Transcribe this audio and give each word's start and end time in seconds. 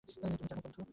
তুমি 0.03 0.35
জানো 0.41 0.61
কিছু? 0.65 0.81